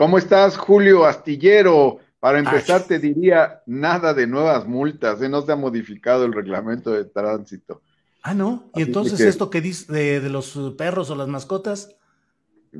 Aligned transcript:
¿Cómo 0.00 0.16
estás, 0.16 0.56
Julio 0.56 1.04
Astillero? 1.04 1.98
Para 2.20 2.38
empezar, 2.38 2.84
te 2.84 2.98
diría 2.98 3.60
nada 3.66 4.14
de 4.14 4.26
nuevas 4.26 4.66
multas, 4.66 5.20
¿eh? 5.20 5.28
no 5.28 5.42
se 5.42 5.52
ha 5.52 5.56
modificado 5.56 6.24
el 6.24 6.32
reglamento 6.32 6.92
de 6.92 7.04
tránsito. 7.04 7.82
Ah, 8.22 8.32
no. 8.32 8.70
¿Y 8.74 8.80
Así 8.80 8.88
entonces 8.88 9.18
que- 9.18 9.28
esto 9.28 9.50
que 9.50 9.60
dice 9.60 9.92
de, 9.92 10.20
de 10.20 10.30
los 10.30 10.58
perros 10.78 11.10
o 11.10 11.16
las 11.16 11.28
mascotas? 11.28 11.94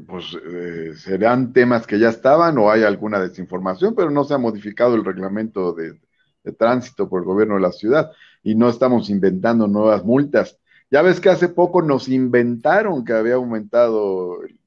Pues 0.07 0.35
eh, 0.51 0.95
serán 0.97 1.53
temas 1.53 1.87
que 1.87 1.99
ya 1.99 2.09
estaban 2.09 2.57
o 2.57 2.71
hay 2.71 2.85
alguna 2.85 3.21
desinformación, 3.21 3.95
pero 3.95 4.11
no 4.11 4.25
se 4.25 4.33
ha 4.33 4.39
modificado 4.39 4.95
el 4.95 5.05
reglamento 5.05 5.75
de, 5.75 6.01
de 6.43 6.53
tránsito 6.53 7.07
por 7.11 7.21
el 7.21 7.27
gobierno 7.27 7.57
de 7.57 7.61
la 7.61 7.73
ciudad 7.73 8.11
y 8.43 8.55
no 8.55 8.71
estamos 8.71 9.11
inventando 9.11 9.67
nuevas 9.67 10.07
multas. 10.07 10.57
Ya 10.91 11.03
ves 11.03 11.21
que 11.21 11.29
hace 11.29 11.49
poco 11.51 11.83
nos 11.83 12.09
inventaron 12.09 13.05
que 13.05 13.13
había 13.13 13.35
aumentado 13.35 14.43
el, 14.43 14.60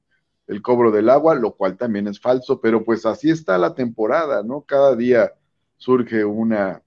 el 0.46 0.62
cobro 0.62 0.90
del 0.90 1.08
agua, 1.08 1.34
lo 1.34 1.52
cual 1.52 1.76
también 1.76 2.06
es 2.08 2.20
falso, 2.20 2.60
pero 2.60 2.84
pues 2.84 3.06
así 3.06 3.30
está 3.30 3.58
la 3.58 3.74
temporada, 3.74 4.42
¿no? 4.42 4.62
Cada 4.62 4.94
día 4.94 5.32
surge 5.76 6.24
una, 6.24 6.82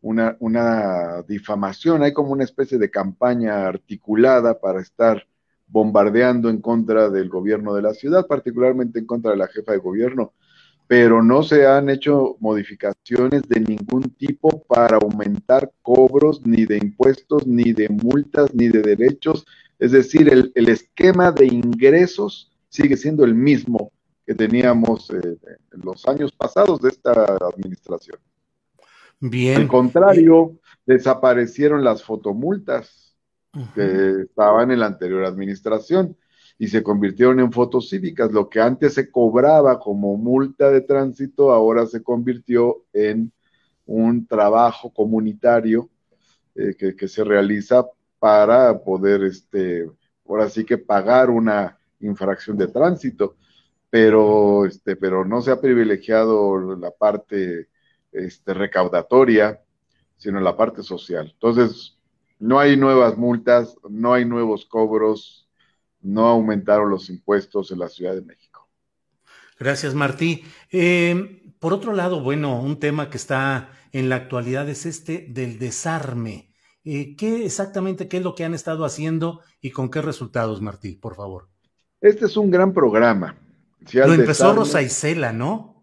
una, 0.00 0.36
una 0.40 1.22
difamación, 1.22 2.02
hay 2.02 2.12
como 2.12 2.32
una 2.32 2.44
especie 2.44 2.78
de 2.78 2.90
campaña 2.90 3.66
articulada 3.66 4.58
para 4.58 4.80
estar 4.80 5.26
bombardeando 5.66 6.50
en 6.50 6.60
contra 6.60 7.10
del 7.10 7.28
gobierno 7.28 7.74
de 7.74 7.82
la 7.82 7.94
ciudad, 7.94 8.26
particularmente 8.26 8.98
en 8.98 9.06
contra 9.06 9.32
de 9.32 9.38
la 9.38 9.48
jefa 9.48 9.72
de 9.72 9.78
gobierno, 9.78 10.32
pero 10.86 11.22
no 11.22 11.42
se 11.42 11.66
han 11.66 11.88
hecho 11.88 12.36
modificaciones 12.40 13.42
de 13.48 13.60
ningún 13.60 14.02
tipo 14.10 14.62
para 14.64 14.98
aumentar 14.98 15.72
cobros, 15.82 16.44
ni 16.46 16.66
de 16.66 16.76
impuestos, 16.76 17.46
ni 17.46 17.72
de 17.72 17.88
multas, 17.88 18.54
ni 18.54 18.68
de 18.68 18.82
derechos. 18.82 19.46
Es 19.78 19.92
decir, 19.92 20.28
el, 20.30 20.52
el 20.54 20.68
esquema 20.68 21.32
de 21.32 21.46
ingresos 21.46 22.50
sigue 22.74 22.96
siendo 22.96 23.24
el 23.24 23.36
mismo 23.36 23.92
que 24.26 24.34
teníamos 24.34 25.08
eh, 25.10 25.38
en 25.72 25.80
los 25.84 26.04
años 26.08 26.32
pasados 26.32 26.80
de 26.80 26.88
esta 26.88 27.36
administración. 27.36 28.18
Bien. 29.20 29.60
Al 29.60 29.68
contrario, 29.68 30.58
desaparecieron 30.84 31.84
las 31.84 32.02
fotomultas 32.02 33.14
que 33.76 34.22
estaban 34.22 34.72
en 34.72 34.80
la 34.80 34.86
anterior 34.86 35.24
administración 35.24 36.16
y 36.58 36.66
se 36.66 36.82
convirtieron 36.82 37.38
en 37.38 37.52
fotos 37.52 37.90
cívicas. 37.90 38.32
Lo 38.32 38.48
que 38.48 38.60
antes 38.60 38.94
se 38.94 39.08
cobraba 39.08 39.78
como 39.78 40.16
multa 40.16 40.68
de 40.72 40.80
tránsito, 40.80 41.52
ahora 41.52 41.86
se 41.86 42.02
convirtió 42.02 42.82
en 42.92 43.30
un 43.86 44.26
trabajo 44.26 44.92
comunitario 44.92 45.88
eh, 46.56 46.74
que, 46.76 46.96
que 46.96 47.06
se 47.06 47.22
realiza 47.22 47.86
para 48.18 48.76
poder, 48.82 49.22
este, 49.22 49.88
ahora 50.26 50.48
sí 50.48 50.64
que 50.64 50.76
pagar 50.76 51.30
una 51.30 51.78
infracción 52.06 52.56
de 52.56 52.68
tránsito, 52.68 53.36
pero, 53.90 54.66
este, 54.66 54.96
pero 54.96 55.24
no 55.24 55.40
se 55.42 55.50
ha 55.50 55.60
privilegiado 55.60 56.76
la 56.76 56.90
parte 56.90 57.68
este, 58.12 58.54
recaudatoria, 58.54 59.60
sino 60.16 60.40
la 60.40 60.56
parte 60.56 60.82
social. 60.82 61.30
Entonces, 61.32 61.98
no 62.38 62.58
hay 62.58 62.76
nuevas 62.76 63.16
multas, 63.16 63.76
no 63.88 64.12
hay 64.12 64.24
nuevos 64.24 64.66
cobros, 64.66 65.48
no 66.00 66.26
aumentaron 66.26 66.90
los 66.90 67.08
impuestos 67.10 67.70
en 67.70 67.78
la 67.78 67.88
Ciudad 67.88 68.14
de 68.14 68.22
México. 68.22 68.68
Gracias, 69.58 69.94
Martí. 69.94 70.44
Eh, 70.70 71.54
por 71.58 71.72
otro 71.72 71.92
lado, 71.92 72.20
bueno, 72.20 72.60
un 72.60 72.78
tema 72.78 73.08
que 73.08 73.16
está 73.16 73.70
en 73.92 74.08
la 74.08 74.16
actualidad 74.16 74.68
es 74.68 74.86
este 74.86 75.26
del 75.28 75.58
desarme. 75.58 76.52
Eh, 76.84 77.16
¿Qué 77.16 77.46
exactamente 77.46 78.08
qué 78.08 78.18
es 78.18 78.22
lo 78.22 78.34
que 78.34 78.44
han 78.44 78.52
estado 78.52 78.84
haciendo 78.84 79.40
y 79.60 79.70
con 79.70 79.90
qué 79.90 80.02
resultados, 80.02 80.60
Martí, 80.60 80.96
por 80.96 81.14
favor? 81.14 81.53
Este 82.04 82.26
es 82.26 82.36
un 82.36 82.50
gran 82.50 82.74
programa. 82.74 83.34
Si 83.86 83.96
Lo 83.96 84.12
empezó 84.12 84.44
desarme- 84.50 84.56
Rosa 84.56 84.82
Isela, 84.82 85.32
¿no? 85.32 85.82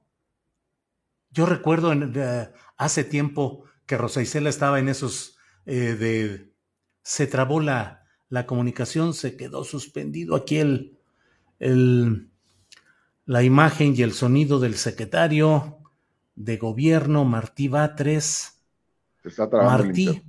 Yo 1.32 1.48
recuerdo 1.48 1.92
en- 1.92 2.14
de- 2.14 2.50
hace 2.78 3.04
tiempo 3.04 3.64
que 3.88 3.98
Rosa 3.98 4.22
Isela 4.22 4.50
estaba 4.50 4.78
en 4.80 4.88
esos 4.90 5.36
eh, 5.66 5.96
de 5.96 6.54
se 7.04 7.26
trabó 7.26 7.60
la, 7.60 8.06
la 8.30 8.46
comunicación, 8.46 9.14
se 9.16 9.36
quedó 9.36 9.64
suspendido 9.64 10.36
aquí 10.36 10.58
el, 10.58 10.98
el 11.60 12.30
la 13.26 13.42
imagen 13.44 13.94
y 13.98 14.04
el 14.04 14.14
sonido 14.14 14.60
del 14.60 14.76
secretario 14.76 15.80
de 16.36 16.58
gobierno 16.58 17.26
Martí 17.26 17.68
Batres. 17.68 18.62
se 19.24 19.30
está 19.30 19.48
Martí. 19.48 20.22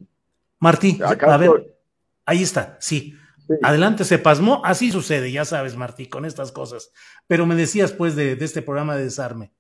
Martí, 0.59 0.99
a 1.03 1.37
ver, 1.37 1.77
ahí 2.25 2.43
está, 2.43 2.79
sí. 2.81 3.15
Sí. 3.53 3.59
Adelante, 3.63 4.05
se 4.05 4.19
pasmó. 4.19 4.63
Así 4.65 4.91
sucede, 4.91 5.31
ya 5.33 5.45
sabes, 5.45 5.77
Martí, 5.77 6.09
con 6.09 6.25
estas 6.25 6.53
cosas. 6.53 6.93
Pero 7.27 7.47
me 7.47 7.55
decías, 7.55 7.93
pues, 7.93 8.17
de, 8.17 8.37
de 8.37 8.45
este 8.45 8.63
programa 8.63 8.97
de 8.97 9.05
desarme. 9.05 9.53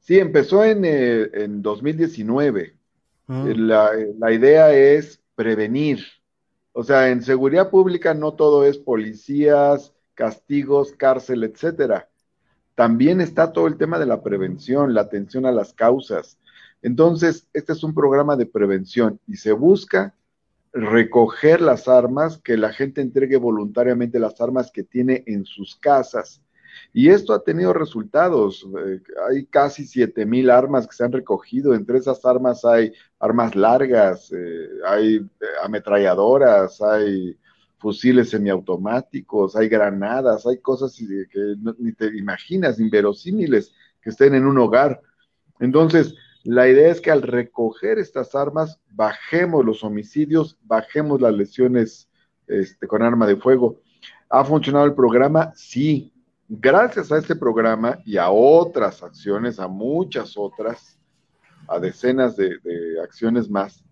Sí, 0.00 0.18
empezó 0.18 0.64
en, 0.64 0.84
eh, 0.84 1.30
en 1.32 1.62
2019. 1.62 2.76
Mm. 3.26 3.46
Eh, 3.48 3.54
La, 3.56 3.90
la 4.18 4.32
idea 4.32 4.72
es 4.72 5.20
prevenir. 5.34 6.04
O 6.72 6.84
sea, 6.84 7.08
en 7.10 7.22
seguridad 7.22 7.70
pública 7.70 8.14
no 8.14 8.34
todo 8.34 8.64
es 8.64 8.78
policías, 8.78 9.94
castigos, 10.14 10.92
cárcel, 10.92 11.44
etcétera. 11.44 12.08
También 12.74 13.20
está 13.20 13.52
todo 13.52 13.66
el 13.66 13.78
tema 13.78 13.98
de 13.98 14.06
la 14.06 14.22
prevención, 14.22 14.92
la 14.92 15.00
atención 15.00 15.46
a 15.46 15.52
las 15.52 15.72
causas. 15.72 16.38
Entonces, 16.82 17.48
este 17.54 17.72
es 17.72 17.82
un 17.82 17.94
programa 17.94 18.36
de 18.36 18.46
prevención 18.46 19.18
y 19.26 19.36
se 19.36 19.52
busca 19.52 20.14
recoger 20.76 21.60
las 21.62 21.88
armas, 21.88 22.38
que 22.38 22.56
la 22.56 22.72
gente 22.72 23.00
entregue 23.00 23.38
voluntariamente 23.38 24.18
las 24.18 24.40
armas 24.40 24.70
que 24.70 24.82
tiene 24.82 25.24
en 25.26 25.44
sus 25.44 25.76
casas. 25.76 26.42
Y 26.92 27.08
esto 27.08 27.32
ha 27.32 27.42
tenido 27.42 27.72
resultados. 27.72 28.66
Eh, 28.86 29.00
hay 29.28 29.46
casi 29.46 29.86
7 29.86 30.26
mil 30.26 30.50
armas 30.50 30.86
que 30.86 30.94
se 30.94 31.04
han 31.04 31.12
recogido. 31.12 31.74
Entre 31.74 31.98
esas 31.98 32.24
armas 32.24 32.64
hay 32.64 32.92
armas 33.18 33.56
largas, 33.56 34.30
eh, 34.32 34.68
hay 34.86 35.16
eh, 35.16 35.44
ametralladoras, 35.62 36.82
hay 36.82 37.36
fusiles 37.78 38.30
semiautomáticos, 38.30 39.56
hay 39.56 39.68
granadas, 39.68 40.46
hay 40.46 40.58
cosas 40.58 40.94
que 40.96 41.54
ni 41.78 41.92
te 41.92 42.06
imaginas, 42.16 42.80
inverosímiles, 42.80 43.72
que 44.02 44.10
estén 44.10 44.34
en 44.34 44.46
un 44.46 44.58
hogar. 44.58 45.00
Entonces, 45.60 46.14
la 46.46 46.68
idea 46.68 46.92
es 46.92 47.00
que 47.00 47.10
al 47.10 47.22
recoger 47.22 47.98
estas 47.98 48.34
armas, 48.36 48.80
bajemos 48.90 49.64
los 49.64 49.82
homicidios, 49.82 50.56
bajemos 50.62 51.20
las 51.20 51.34
lesiones 51.34 52.08
este, 52.46 52.86
con 52.86 53.02
arma 53.02 53.26
de 53.26 53.36
fuego. 53.36 53.80
¿Ha 54.28 54.44
funcionado 54.44 54.86
el 54.86 54.94
programa? 54.94 55.52
Sí. 55.56 56.12
Gracias 56.48 57.10
a 57.10 57.18
este 57.18 57.34
programa 57.34 57.98
y 58.04 58.16
a 58.16 58.30
otras 58.30 59.02
acciones, 59.02 59.58
a 59.58 59.66
muchas 59.66 60.34
otras, 60.36 60.96
a 61.66 61.80
decenas 61.80 62.36
de, 62.36 62.58
de 62.62 63.00
acciones 63.02 63.50
más, 63.50 63.82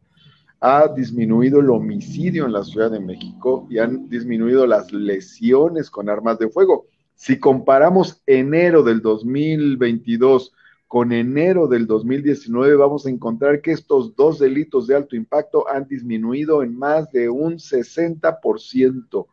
ha 0.60 0.86
disminuido 0.86 1.58
el 1.58 1.70
homicidio 1.70 2.46
en 2.46 2.52
la 2.52 2.62
Ciudad 2.62 2.92
de 2.92 3.00
México 3.00 3.66
y 3.68 3.78
han 3.78 4.08
disminuido 4.08 4.64
las 4.68 4.92
lesiones 4.92 5.90
con 5.90 6.08
armas 6.08 6.38
de 6.38 6.48
fuego. 6.48 6.86
Si 7.16 7.40
comparamos 7.40 8.22
enero 8.26 8.84
del 8.84 9.02
2022 9.02 10.52
con 10.94 11.10
enero 11.10 11.66
del 11.66 11.88
2019, 11.88 12.76
vamos 12.76 13.04
a 13.04 13.10
encontrar 13.10 13.60
que 13.60 13.72
estos 13.72 14.14
dos 14.14 14.38
delitos 14.38 14.86
de 14.86 14.94
alto 14.94 15.16
impacto 15.16 15.68
han 15.68 15.88
disminuido 15.88 16.62
en 16.62 16.78
más 16.78 17.10
de 17.10 17.28
un 17.28 17.54
60%. 17.54 19.26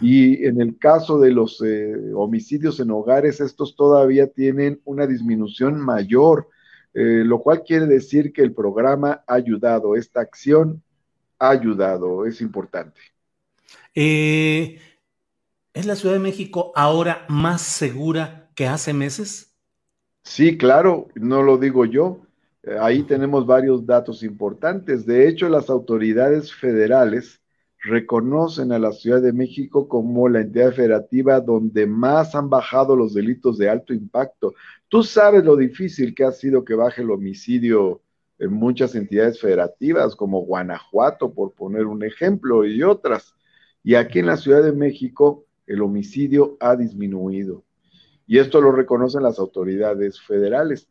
Y 0.00 0.44
en 0.44 0.60
el 0.60 0.76
caso 0.78 1.20
de 1.20 1.30
los 1.30 1.62
eh, 1.64 1.94
homicidios 2.16 2.80
en 2.80 2.90
hogares, 2.90 3.40
estos 3.40 3.76
todavía 3.76 4.26
tienen 4.26 4.80
una 4.84 5.06
disminución 5.06 5.80
mayor, 5.80 6.48
eh, 6.94 7.22
lo 7.24 7.38
cual 7.42 7.62
quiere 7.62 7.86
decir 7.86 8.32
que 8.32 8.42
el 8.42 8.52
programa 8.52 9.22
ha 9.28 9.34
ayudado, 9.34 9.94
esta 9.94 10.20
acción 10.20 10.82
ha 11.38 11.50
ayudado, 11.50 12.26
es 12.26 12.40
importante. 12.40 13.00
Eh, 13.94 14.80
¿Es 15.74 15.86
la 15.86 15.94
Ciudad 15.94 16.16
de 16.16 16.20
México 16.20 16.72
ahora 16.74 17.24
más 17.28 17.62
segura 17.62 18.50
que 18.56 18.66
hace 18.66 18.92
meses? 18.92 19.51
Sí, 20.24 20.56
claro, 20.56 21.08
no 21.14 21.42
lo 21.42 21.58
digo 21.58 21.84
yo. 21.84 22.20
Ahí 22.80 23.02
tenemos 23.02 23.46
varios 23.46 23.84
datos 23.86 24.22
importantes. 24.22 25.04
De 25.04 25.28
hecho, 25.28 25.48
las 25.48 25.68
autoridades 25.68 26.52
federales 26.54 27.40
reconocen 27.80 28.70
a 28.72 28.78
la 28.78 28.92
Ciudad 28.92 29.20
de 29.20 29.32
México 29.32 29.88
como 29.88 30.28
la 30.28 30.40
entidad 30.40 30.72
federativa 30.72 31.40
donde 31.40 31.86
más 31.86 32.34
han 32.36 32.48
bajado 32.48 32.94
los 32.94 33.14
delitos 33.14 33.58
de 33.58 33.68
alto 33.68 33.92
impacto. 33.92 34.54
Tú 34.88 35.02
sabes 35.02 35.44
lo 35.44 35.56
difícil 35.56 36.14
que 36.14 36.24
ha 36.24 36.32
sido 36.32 36.64
que 36.64 36.74
baje 36.74 37.02
el 37.02 37.10
homicidio 37.10 38.00
en 38.38 38.52
muchas 38.52 38.94
entidades 38.94 39.40
federativas, 39.40 40.14
como 40.16 40.42
Guanajuato, 40.42 41.32
por 41.34 41.54
poner 41.54 41.86
un 41.86 42.04
ejemplo, 42.04 42.64
y 42.64 42.82
otras. 42.82 43.34
Y 43.82 43.94
aquí 43.96 44.20
en 44.20 44.26
la 44.26 44.36
Ciudad 44.36 44.62
de 44.62 44.72
México, 44.72 45.46
el 45.66 45.82
homicidio 45.82 46.56
ha 46.60 46.76
disminuido. 46.76 47.64
Y 48.26 48.38
esto 48.38 48.60
lo 48.60 48.72
reconocen 48.72 49.22
las 49.22 49.38
autoridades 49.38 50.20
federales. 50.20 50.88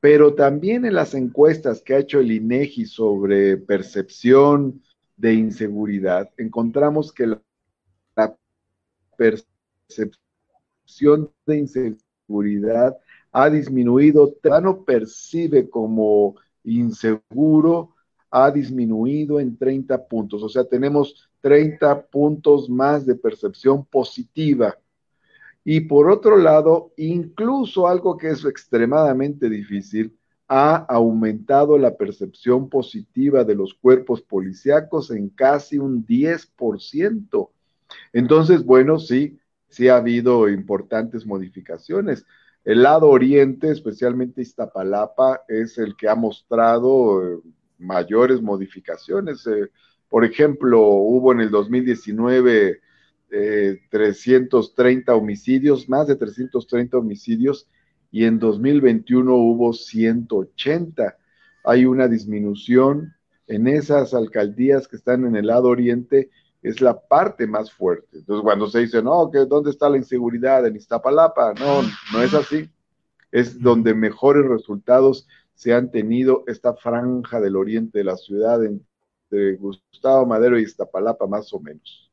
Pero 0.00 0.34
también 0.34 0.86
en 0.86 0.94
las 0.94 1.14
encuestas 1.14 1.82
que 1.82 1.94
ha 1.94 1.98
hecho 1.98 2.20
el 2.20 2.32
INEGI 2.32 2.86
sobre 2.86 3.58
percepción, 3.58 4.80
de 5.20 5.34
inseguridad, 5.34 6.30
encontramos 6.38 7.12
que 7.12 7.26
la, 7.26 7.42
percepción 9.16 11.30
de 11.44 11.58
inseguridad 11.58 12.96
ha 13.30 13.50
disminuido, 13.50 14.34
no 14.62 14.82
percibe 14.82 15.68
como 15.68 16.36
inseguro, 16.64 17.94
ha 18.30 18.50
disminuido 18.50 19.40
en 19.40 19.58
30 19.58 20.08
puntos. 20.08 20.42
O 20.42 20.48
sea, 20.48 20.64
tenemos 20.64 21.28
30 21.42 22.06
puntos 22.06 22.70
más 22.70 23.04
de 23.04 23.14
percepción 23.14 23.84
positiva. 23.84 24.78
Y 25.64 25.80
por 25.80 26.10
otro 26.10 26.36
lado, 26.36 26.92
incluso 26.96 27.86
algo 27.86 28.16
que 28.16 28.28
es 28.28 28.44
extremadamente 28.44 29.48
difícil, 29.48 30.16
ha 30.48 30.76
aumentado 30.88 31.78
la 31.78 31.96
percepción 31.96 32.68
positiva 32.68 33.44
de 33.44 33.54
los 33.54 33.74
cuerpos 33.74 34.22
policíacos 34.22 35.10
en 35.12 35.28
casi 35.28 35.78
un 35.78 36.04
10%. 36.04 37.50
Entonces, 38.12 38.64
bueno, 38.64 38.98
sí, 38.98 39.38
sí 39.68 39.88
ha 39.88 39.96
habido 39.96 40.48
importantes 40.48 41.24
modificaciones. 41.24 42.26
El 42.64 42.82
lado 42.82 43.08
oriente, 43.08 43.70
especialmente 43.70 44.42
Iztapalapa, 44.42 45.42
es 45.46 45.78
el 45.78 45.96
que 45.96 46.08
ha 46.08 46.14
mostrado 46.14 47.22
eh, 47.24 47.38
mayores 47.78 48.42
modificaciones. 48.42 49.46
Eh, 49.46 49.70
por 50.08 50.24
ejemplo, 50.24 50.80
hubo 50.80 51.32
en 51.32 51.40
el 51.40 51.50
2019 51.50 52.80
330 53.30 55.12
eh, 55.12 55.14
homicidios, 55.14 55.88
más 55.88 56.06
de 56.08 56.16
330 56.16 56.98
homicidios 56.98 57.68
y 58.10 58.24
en 58.24 58.38
2021 58.38 59.34
hubo 59.34 59.72
180. 59.72 61.16
Hay 61.64 61.86
una 61.86 62.08
disminución 62.08 63.14
en 63.46 63.68
esas 63.68 64.14
alcaldías 64.14 64.88
que 64.88 64.96
están 64.96 65.24
en 65.26 65.36
el 65.36 65.46
lado 65.46 65.68
oriente, 65.68 66.30
es 66.62 66.80
la 66.80 67.00
parte 67.00 67.46
más 67.46 67.72
fuerte. 67.72 68.18
Entonces, 68.18 68.42
cuando 68.42 68.68
se 68.68 68.80
dice, 68.80 69.02
no, 69.02 69.30
que 69.30 69.38
¿dónde 69.40 69.70
está 69.70 69.88
la 69.88 69.96
inseguridad 69.96 70.66
en 70.66 70.76
Iztapalapa? 70.76 71.54
No, 71.54 71.82
no 72.12 72.22
es 72.22 72.34
así. 72.34 72.70
Es 73.32 73.60
donde 73.60 73.94
mejores 73.94 74.46
resultados 74.46 75.26
se 75.54 75.72
han 75.72 75.90
tenido 75.90 76.44
esta 76.46 76.74
franja 76.74 77.40
del 77.40 77.56
oriente 77.56 77.98
de 77.98 78.04
la 78.04 78.16
ciudad 78.16 78.64
entre 78.64 79.56
Gustavo 79.56 80.26
Madero 80.26 80.58
y 80.58 80.62
Iztapalapa, 80.62 81.26
más 81.26 81.52
o 81.52 81.60
menos. 81.60 82.09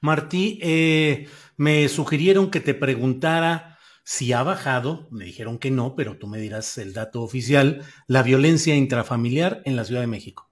Martí, 0.00 0.58
eh, 0.62 1.28
me 1.56 1.88
sugirieron 1.88 2.50
que 2.50 2.60
te 2.60 2.74
preguntara 2.74 3.78
si 4.04 4.32
ha 4.32 4.42
bajado, 4.42 5.06
me 5.10 5.24
dijeron 5.24 5.58
que 5.58 5.70
no, 5.70 5.94
pero 5.94 6.18
tú 6.18 6.26
me 6.26 6.38
dirás 6.38 6.76
el 6.78 6.92
dato 6.92 7.22
oficial, 7.22 7.82
la 8.08 8.22
violencia 8.22 8.74
intrafamiliar 8.74 9.62
en 9.64 9.76
la 9.76 9.84
Ciudad 9.84 10.00
de 10.00 10.08
México. 10.08 10.50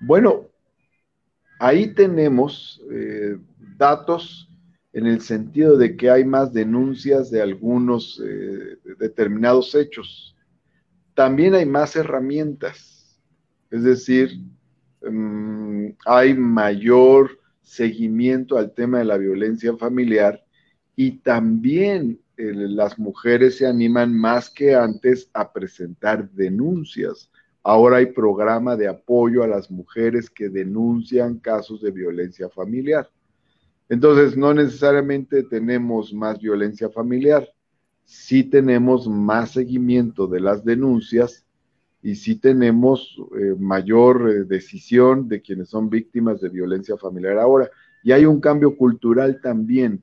Bueno, 0.00 0.46
ahí 1.58 1.94
tenemos 1.94 2.80
eh, 2.90 3.38
datos 3.76 4.50
en 4.92 5.06
el 5.06 5.20
sentido 5.20 5.76
de 5.76 5.96
que 5.96 6.10
hay 6.10 6.24
más 6.24 6.52
denuncias 6.52 7.30
de 7.30 7.42
algunos 7.42 8.20
eh, 8.24 8.78
determinados 8.98 9.74
hechos. 9.74 10.36
También 11.14 11.54
hay 11.54 11.66
más 11.66 11.96
herramientas, 11.96 13.20
es 13.70 13.84
decir, 13.84 14.40
mm, 15.02 15.86
hay 16.06 16.34
mayor 16.34 17.38
seguimiento 17.62 18.58
al 18.58 18.72
tema 18.72 18.98
de 18.98 19.04
la 19.04 19.16
violencia 19.16 19.76
familiar 19.76 20.44
y 20.96 21.18
también 21.18 22.20
eh, 22.36 22.52
las 22.54 22.98
mujeres 22.98 23.58
se 23.58 23.66
animan 23.66 24.14
más 24.14 24.50
que 24.50 24.74
antes 24.74 25.30
a 25.34 25.52
presentar 25.52 26.30
denuncias. 26.30 27.30
Ahora 27.62 27.98
hay 27.98 28.06
programa 28.06 28.76
de 28.76 28.88
apoyo 28.88 29.42
a 29.42 29.46
las 29.46 29.70
mujeres 29.70 30.30
que 30.30 30.48
denuncian 30.48 31.38
casos 31.38 31.82
de 31.82 31.90
violencia 31.90 32.48
familiar. 32.48 33.08
Entonces, 33.88 34.36
no 34.36 34.54
necesariamente 34.54 35.42
tenemos 35.42 36.14
más 36.14 36.38
violencia 36.38 36.88
familiar, 36.90 37.48
sí 38.04 38.44
tenemos 38.44 39.08
más 39.08 39.50
seguimiento 39.50 40.26
de 40.26 40.40
las 40.40 40.64
denuncias 40.64 41.44
y 42.02 42.14
sí 42.14 42.36
tenemos 42.36 43.16
eh, 43.38 43.54
mayor 43.58 44.30
eh, 44.30 44.44
decisión 44.44 45.28
de 45.28 45.42
quienes 45.42 45.68
son 45.68 45.90
víctimas 45.90 46.40
de 46.40 46.48
violencia 46.48 46.96
familiar 46.96 47.38
ahora. 47.38 47.70
Y 48.02 48.12
hay 48.12 48.24
un 48.24 48.40
cambio 48.40 48.76
cultural 48.76 49.40
también 49.42 50.02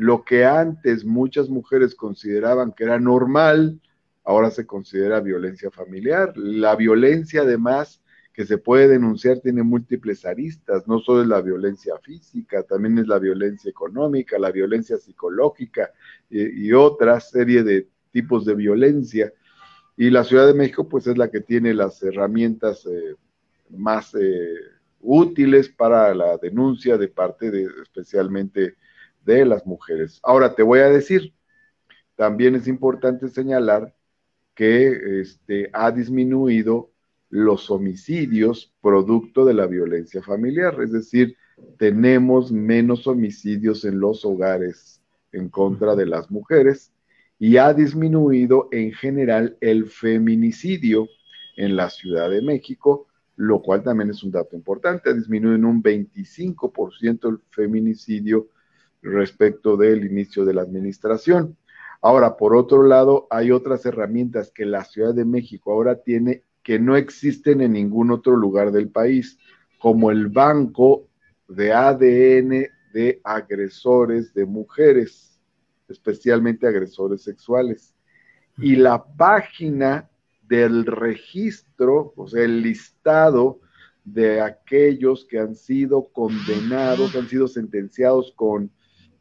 lo 0.00 0.24
que 0.24 0.46
antes 0.46 1.04
muchas 1.04 1.50
mujeres 1.50 1.94
consideraban 1.94 2.72
que 2.72 2.84
era 2.84 2.98
normal, 2.98 3.78
ahora 4.24 4.50
se 4.50 4.66
considera 4.66 5.20
violencia 5.20 5.70
familiar. 5.70 6.32
La 6.36 6.74
violencia 6.74 7.42
además 7.42 8.02
que 8.32 8.46
se 8.46 8.56
puede 8.56 8.88
denunciar 8.88 9.40
tiene 9.40 9.62
múltiples 9.62 10.24
aristas, 10.24 10.88
no 10.88 11.00
solo 11.00 11.20
es 11.20 11.28
la 11.28 11.42
violencia 11.42 11.98
física, 12.02 12.62
también 12.62 12.96
es 12.96 13.08
la 13.08 13.18
violencia 13.18 13.68
económica, 13.68 14.38
la 14.38 14.50
violencia 14.50 14.96
psicológica 14.96 15.90
y, 16.30 16.72
otra 16.72 17.20
serie 17.20 17.62
de 17.62 17.86
tipos 18.10 18.46
de 18.46 18.54
violencia. 18.54 19.30
Y 20.00 20.08
la 20.08 20.24
Ciudad 20.24 20.46
de 20.46 20.54
México 20.54 20.88
pues 20.88 21.06
es 21.08 21.18
la 21.18 21.30
que 21.30 21.42
tiene 21.42 21.74
las 21.74 22.02
herramientas 22.02 22.86
eh, 22.86 23.16
más 23.68 24.14
eh, 24.14 24.54
útiles 24.98 25.68
para 25.68 26.14
la 26.14 26.38
denuncia 26.38 26.96
de 26.96 27.08
parte 27.08 27.50
de 27.50 27.68
especialmente 27.82 28.76
de 29.26 29.44
las 29.44 29.66
mujeres. 29.66 30.18
Ahora 30.22 30.54
te 30.54 30.62
voy 30.62 30.78
a 30.78 30.88
decir, 30.88 31.34
también 32.16 32.54
es 32.54 32.66
importante 32.66 33.28
señalar 33.28 33.94
que 34.54 35.20
este, 35.20 35.68
ha 35.74 35.90
disminuido 35.90 36.90
los 37.28 37.70
homicidios 37.70 38.72
producto 38.80 39.44
de 39.44 39.52
la 39.52 39.66
violencia 39.66 40.22
familiar, 40.22 40.80
es 40.82 40.92
decir, 40.92 41.36
tenemos 41.76 42.50
menos 42.50 43.06
homicidios 43.06 43.84
en 43.84 44.00
los 44.00 44.24
hogares 44.24 45.02
en 45.30 45.50
contra 45.50 45.94
de 45.94 46.06
las 46.06 46.30
mujeres 46.30 46.90
y 47.40 47.56
ha 47.56 47.72
disminuido 47.72 48.68
en 48.70 48.92
general 48.92 49.56
el 49.62 49.86
feminicidio 49.86 51.08
en 51.56 51.74
la 51.74 51.88
Ciudad 51.88 52.28
de 52.28 52.42
México, 52.42 53.06
lo 53.34 53.62
cual 53.62 53.82
también 53.82 54.10
es 54.10 54.22
un 54.22 54.30
dato 54.30 54.54
importante, 54.54 55.08
ha 55.08 55.14
disminuido 55.14 55.56
en 55.56 55.64
un 55.64 55.82
25% 55.82 57.30
el 57.30 57.40
feminicidio 57.48 58.48
respecto 59.00 59.78
del 59.78 60.04
inicio 60.04 60.44
de 60.44 60.52
la 60.52 60.60
administración. 60.60 61.56
Ahora, 62.02 62.36
por 62.36 62.54
otro 62.54 62.82
lado, 62.82 63.26
hay 63.30 63.50
otras 63.52 63.86
herramientas 63.86 64.52
que 64.54 64.66
la 64.66 64.84
Ciudad 64.84 65.14
de 65.14 65.24
México 65.24 65.72
ahora 65.72 66.02
tiene 66.02 66.44
que 66.62 66.78
no 66.78 66.94
existen 66.94 67.62
en 67.62 67.72
ningún 67.72 68.10
otro 68.10 68.36
lugar 68.36 68.70
del 68.70 68.90
país, 68.90 69.38
como 69.78 70.10
el 70.10 70.28
banco 70.28 71.08
de 71.48 71.72
ADN 71.72 72.66
de 72.92 73.20
agresores 73.24 74.34
de 74.34 74.44
mujeres, 74.44 75.29
especialmente 75.90 76.66
agresores 76.66 77.22
sexuales. 77.22 77.94
Y 78.58 78.76
la 78.76 79.04
página 79.04 80.08
del 80.42 80.86
registro, 80.86 82.12
o 82.16 82.26
sea, 82.26 82.44
el 82.44 82.62
listado 82.62 83.60
de 84.04 84.40
aquellos 84.40 85.24
que 85.24 85.38
han 85.38 85.54
sido 85.54 86.08
condenados, 86.08 87.14
han 87.14 87.28
sido 87.28 87.48
sentenciados 87.48 88.32
con 88.34 88.70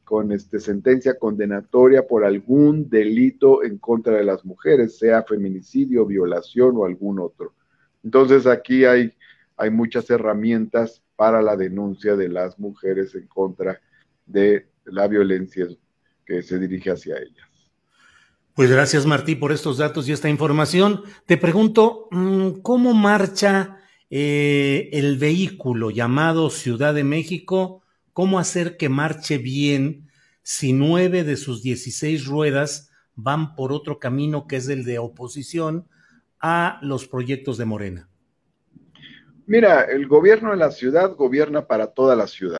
con 0.09 0.31
este, 0.31 0.59
sentencia 0.59 1.19
condenatoria 1.19 2.07
por 2.07 2.25
algún 2.25 2.89
delito 2.89 3.63
en 3.63 3.77
contra 3.77 4.15
de 4.15 4.23
las 4.23 4.43
mujeres, 4.43 4.97
sea 4.97 5.21
feminicidio, 5.21 6.03
violación 6.03 6.77
o 6.77 6.85
algún 6.85 7.19
otro. 7.19 7.53
Entonces 8.03 8.47
aquí 8.47 8.85
hay, 8.85 9.13
hay 9.55 9.69
muchas 9.69 10.09
herramientas 10.09 11.03
para 11.15 11.43
la 11.43 11.55
denuncia 11.55 12.15
de 12.15 12.27
las 12.27 12.57
mujeres 12.57 13.13
en 13.13 13.27
contra 13.27 13.79
de 14.25 14.65
la 14.85 15.07
violencia 15.07 15.67
que 16.29 16.43
se 16.43 16.59
dirige 16.59 16.91
hacia 16.91 17.17
ellas. 17.17 17.48
Pues 18.53 18.69
gracias 18.69 19.05
Martí 19.07 19.36
por 19.36 19.51
estos 19.51 19.77
datos 19.77 20.07
y 20.07 20.12
esta 20.12 20.29
información. 20.29 21.01
Te 21.25 21.38
pregunto, 21.38 22.07
mm, 22.12 22.62
¿cómo 22.62 22.93
marcha 22.93 23.77
eh, 24.12 24.89
el 24.93 25.17
vehículo 25.17 25.89
llamado 25.89 26.51
Ciudad 26.51 26.93
de 26.93 27.03
México? 27.03 27.81
¿Cómo 28.13 28.38
hacer 28.38 28.77
que 28.77 28.89
marche 28.89 29.39
bien 29.39 30.09
si 30.43 30.71
nueve 30.71 31.24
de 31.24 31.36
sus 31.36 31.63
16 31.63 32.25
ruedas 32.25 32.91
van 33.15 33.55
por 33.55 33.71
otro 33.74 33.98
camino 33.98 34.45
que 34.45 34.57
es 34.57 34.69
el 34.69 34.83
de 34.83 35.00
oposición 35.00 35.88
a 36.39 36.79
los 36.83 37.07
proyectos 37.07 37.57
de 37.57 37.65
Morena? 37.65 38.09
Mira, 39.48 39.81
el 39.81 40.07
gobierno 40.07 40.51
de 40.51 40.57
la 40.57 40.69
ciudad 40.69 41.15
gobierna 41.15 41.65
para 41.65 41.88
toda 41.88 42.15
la 42.15 42.27
ciudad. 42.27 42.59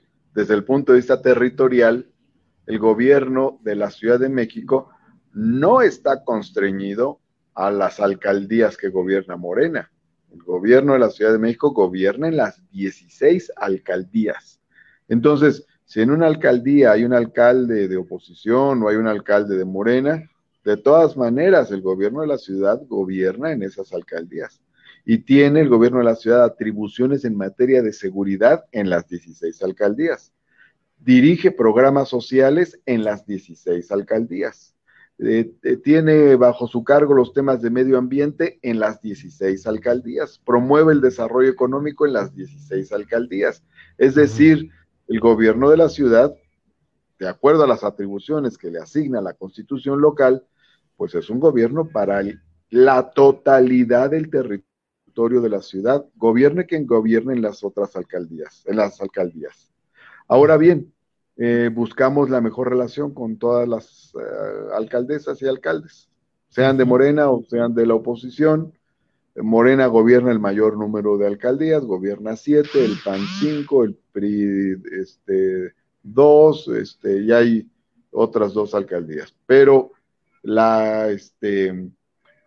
desde 0.33 0.53
el 0.53 0.63
punto 0.63 0.91
de 0.91 0.99
vista 0.99 1.21
territorial, 1.21 2.07
el 2.65 2.79
gobierno 2.79 3.59
de 3.63 3.75
la 3.75 3.91
Ciudad 3.91 4.19
de 4.19 4.29
México 4.29 4.89
no 5.33 5.81
está 5.81 6.23
constreñido 6.23 7.19
a 7.53 7.71
las 7.71 7.99
alcaldías 7.99 8.77
que 8.77 8.89
gobierna 8.89 9.35
Morena. 9.35 9.91
El 10.31 10.41
gobierno 10.43 10.93
de 10.93 10.99
la 10.99 11.09
Ciudad 11.09 11.33
de 11.33 11.39
México 11.39 11.71
gobierna 11.71 12.29
en 12.29 12.37
las 12.37 12.61
16 12.71 13.51
alcaldías. 13.57 14.61
Entonces, 15.09 15.65
si 15.83 16.01
en 16.01 16.11
una 16.11 16.27
alcaldía 16.27 16.93
hay 16.93 17.03
un 17.03 17.13
alcalde 17.13 17.89
de 17.89 17.97
oposición 17.97 18.81
o 18.81 18.87
hay 18.87 18.95
un 18.95 19.07
alcalde 19.07 19.57
de 19.57 19.65
Morena, 19.65 20.29
de 20.63 20.77
todas 20.77 21.17
maneras 21.17 21.71
el 21.71 21.81
gobierno 21.81 22.21
de 22.21 22.27
la 22.27 22.37
ciudad 22.37 22.81
gobierna 22.87 23.51
en 23.51 23.63
esas 23.63 23.91
alcaldías 23.91 24.61
y 25.05 25.19
tiene 25.19 25.61
el 25.61 25.69
gobierno 25.69 25.99
de 25.99 26.05
la 26.05 26.15
ciudad 26.15 26.43
atribuciones 26.43 27.25
en 27.25 27.35
materia 27.35 27.81
de 27.81 27.93
seguridad 27.93 28.65
en 28.71 28.89
las 28.89 29.07
16 29.07 29.61
alcaldías. 29.63 30.33
Dirige 30.99 31.51
programas 31.51 32.09
sociales 32.09 32.79
en 32.85 33.03
las 33.03 33.25
16 33.25 33.91
alcaldías. 33.91 34.75
Eh, 35.17 35.53
eh, 35.63 35.77
tiene 35.77 36.35
bajo 36.35 36.67
su 36.67 36.83
cargo 36.83 37.13
los 37.13 37.33
temas 37.33 37.61
de 37.61 37.69
medio 37.69 37.97
ambiente 37.97 38.59
en 38.61 38.79
las 38.79 39.01
16 39.01 39.65
alcaldías. 39.67 40.39
Promueve 40.45 40.93
el 40.93 41.01
desarrollo 41.01 41.49
económico 41.49 42.05
en 42.05 42.13
las 42.13 42.33
16 42.35 42.91
alcaldías. 42.91 43.63
Es 43.97 44.15
decir, 44.15 44.69
el 45.07 45.19
gobierno 45.19 45.69
de 45.69 45.77
la 45.77 45.89
ciudad, 45.89 46.33
de 47.19 47.27
acuerdo 47.27 47.63
a 47.63 47.67
las 47.67 47.83
atribuciones 47.83 48.57
que 48.57 48.71
le 48.71 48.79
asigna 48.79 49.21
la 49.21 49.33
constitución 49.33 50.01
local, 50.01 50.45
pues 50.97 51.15
es 51.15 51.29
un 51.29 51.39
gobierno 51.39 51.87
para 51.87 52.23
la 52.69 53.11
totalidad 53.11 54.11
del 54.11 54.29
territorio 54.29 54.70
de 55.13 55.49
la 55.49 55.61
ciudad, 55.61 56.05
gobierne 56.15 56.65
quien 56.65 56.87
gobierne 56.87 57.33
en 57.33 57.41
las 57.41 57.63
otras 57.63 57.95
alcaldías, 57.95 58.63
en 58.65 58.77
las 58.77 59.01
alcaldías. 59.01 59.71
Ahora 60.27 60.57
bien, 60.57 60.93
eh, 61.37 61.69
buscamos 61.73 62.29
la 62.29 62.41
mejor 62.41 62.69
relación 62.69 63.13
con 63.13 63.37
todas 63.37 63.67
las 63.67 64.13
eh, 64.15 64.73
alcaldesas 64.73 65.41
y 65.41 65.47
alcaldes, 65.47 66.09
sean 66.47 66.77
de 66.77 66.85
Morena 66.85 67.29
o 67.29 67.43
sean 67.43 67.73
de 67.73 67.85
la 67.85 67.95
oposición. 67.95 68.73
Morena 69.35 69.87
gobierna 69.87 70.31
el 70.31 70.39
mayor 70.39 70.77
número 70.77 71.17
de 71.17 71.27
alcaldías, 71.27 71.83
gobierna 71.83 72.35
siete, 72.35 72.83
el 72.83 72.97
PAN 73.03 73.21
cinco, 73.39 73.83
el 73.83 73.97
PRI 74.11 74.75
este, 74.99 75.73
dos, 76.03 76.67
este, 76.67 77.21
y 77.21 77.31
hay 77.31 77.69
otras 78.11 78.53
dos 78.53 78.73
alcaldías. 78.73 79.33
Pero 79.45 79.91
la, 80.43 81.09
este, 81.09 81.91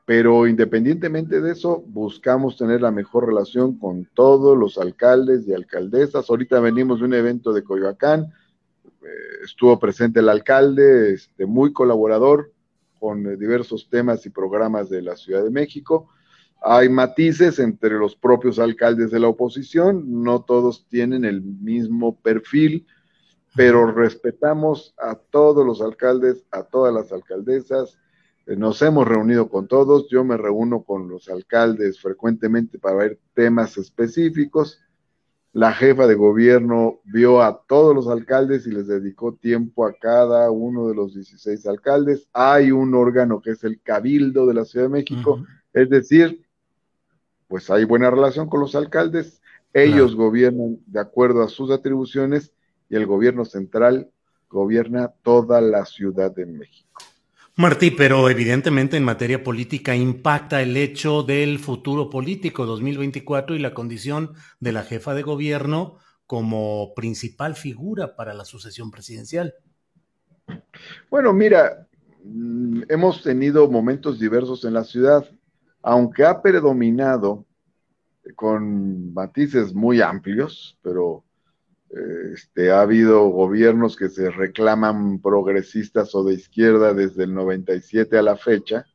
pero 0.04 0.46
independientemente 0.46 1.40
de 1.40 1.52
eso, 1.52 1.82
buscamos 1.86 2.58
tener 2.58 2.82
la 2.82 2.90
mejor 2.90 3.26
relación 3.26 3.78
con 3.78 4.04
todos 4.12 4.56
los 4.56 4.76
alcaldes 4.76 5.48
y 5.48 5.54
alcaldesas. 5.54 6.28
Ahorita 6.28 6.60
venimos 6.60 6.98
de 7.00 7.06
un 7.06 7.14
evento 7.14 7.52
de 7.52 7.64
Coyoacán, 7.64 8.32
eh, 8.84 9.44
estuvo 9.44 9.78
presente 9.78 10.20
el 10.20 10.28
alcalde, 10.28 11.14
este, 11.14 11.46
muy 11.46 11.72
colaborador 11.72 12.52
con 12.98 13.26
eh, 13.26 13.36
diversos 13.36 13.88
temas 13.88 14.26
y 14.26 14.30
programas 14.30 14.90
de 14.90 15.00
la 15.00 15.16
Ciudad 15.16 15.42
de 15.42 15.50
México. 15.50 16.08
Hay 16.60 16.88
matices 16.90 17.58
entre 17.58 17.94
los 17.98 18.14
propios 18.14 18.58
alcaldes 18.58 19.10
de 19.10 19.20
la 19.20 19.28
oposición, 19.28 20.22
no 20.22 20.42
todos 20.42 20.86
tienen 20.88 21.24
el 21.24 21.40
mismo 21.42 22.18
perfil, 22.20 22.86
pero 23.54 23.90
respetamos 23.90 24.94
a 24.98 25.14
todos 25.14 25.64
los 25.64 25.80
alcaldes, 25.80 26.44
a 26.50 26.62
todas 26.62 26.92
las 26.92 27.12
alcaldesas, 27.12 27.98
nos 28.46 28.82
hemos 28.82 29.06
reunido 29.06 29.48
con 29.48 29.68
todos, 29.68 30.08
yo 30.10 30.24
me 30.24 30.36
reúno 30.36 30.82
con 30.82 31.08
los 31.08 31.28
alcaldes 31.28 32.00
frecuentemente 32.00 32.78
para 32.78 32.96
ver 32.96 33.18
temas 33.32 33.78
específicos. 33.78 34.80
La 35.52 35.72
jefa 35.72 36.06
de 36.06 36.14
gobierno 36.14 37.00
vio 37.04 37.40
a 37.40 37.62
todos 37.66 37.94
los 37.94 38.08
alcaldes 38.08 38.66
y 38.66 38.72
les 38.72 38.86
dedicó 38.86 39.34
tiempo 39.34 39.86
a 39.86 39.94
cada 39.94 40.50
uno 40.50 40.88
de 40.88 40.94
los 40.94 41.14
16 41.14 41.66
alcaldes. 41.66 42.28
Hay 42.32 42.70
un 42.72 42.94
órgano 42.94 43.40
que 43.40 43.52
es 43.52 43.64
el 43.64 43.80
Cabildo 43.80 44.46
de 44.46 44.54
la 44.54 44.64
Ciudad 44.64 44.86
de 44.86 44.92
México, 44.92 45.44
es 45.72 45.88
decir, 45.88 46.44
pues 47.48 47.70
hay 47.70 47.84
buena 47.84 48.10
relación 48.10 48.48
con 48.48 48.60
los 48.60 48.74
alcaldes, 48.74 49.40
ellos 49.72 50.16
gobiernan 50.16 50.78
de 50.86 51.00
acuerdo 51.00 51.42
a 51.42 51.48
sus 51.48 51.70
atribuciones 51.70 52.52
y 52.88 52.96
el 52.96 53.06
gobierno 53.06 53.44
central 53.44 54.10
gobierna 54.48 55.12
toda 55.22 55.60
la 55.60 55.84
Ciudad 55.84 56.34
de 56.34 56.46
México. 56.46 56.93
Martí, 57.56 57.92
pero 57.92 58.28
evidentemente 58.28 58.96
en 58.96 59.04
materia 59.04 59.44
política 59.44 59.94
impacta 59.94 60.60
el 60.60 60.76
hecho 60.76 61.22
del 61.22 61.60
futuro 61.60 62.10
político 62.10 62.66
2024 62.66 63.54
y 63.54 63.60
la 63.60 63.72
condición 63.74 64.32
de 64.58 64.72
la 64.72 64.82
jefa 64.82 65.14
de 65.14 65.22
gobierno 65.22 65.98
como 66.26 66.94
principal 66.94 67.54
figura 67.54 68.16
para 68.16 68.34
la 68.34 68.44
sucesión 68.44 68.90
presidencial. 68.90 69.54
Bueno, 71.08 71.32
mira, 71.32 71.86
mm, 72.24 72.82
hemos 72.88 73.22
tenido 73.22 73.70
momentos 73.70 74.18
diversos 74.18 74.64
en 74.64 74.74
la 74.74 74.82
ciudad, 74.82 75.24
aunque 75.80 76.24
ha 76.24 76.42
predominado 76.42 77.46
con 78.34 79.14
matices 79.14 79.72
muy 79.72 80.00
amplios, 80.00 80.76
pero 80.82 81.22
este, 82.32 82.70
ha 82.70 82.80
habido 82.80 83.28
gobiernos 83.28 83.96
que 83.96 84.08
se 84.08 84.30
reclaman 84.30 85.20
progresistas 85.20 86.14
o 86.14 86.24
de 86.24 86.34
izquierda 86.34 86.92
desde 86.92 87.24
el 87.24 87.34
97 87.34 88.18
a 88.18 88.22
la 88.22 88.36
fecha. 88.36 88.86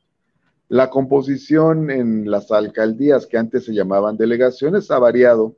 La 0.67 0.89
composición 0.89 1.89
en 1.89 2.29
las 2.29 2.51
alcaldías 2.51 3.25
que 3.25 3.37
antes 3.37 3.65
se 3.65 3.73
llamaban 3.73 4.17
delegaciones 4.17 4.91
ha 4.91 4.99
variado, 4.99 5.55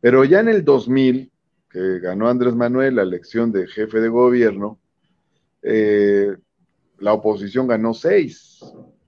pero 0.00 0.24
ya 0.24 0.40
en 0.40 0.48
el 0.48 0.64
2000, 0.64 1.32
que 1.70 1.98
ganó 2.00 2.28
Andrés 2.28 2.54
Manuel 2.54 2.96
la 2.96 3.02
elección 3.02 3.50
de 3.52 3.66
jefe 3.66 4.00
de 4.00 4.08
gobierno, 4.08 4.78
eh, 5.62 6.36
la 6.98 7.12
oposición 7.12 7.66
ganó 7.66 7.94
seis. 7.94 8.60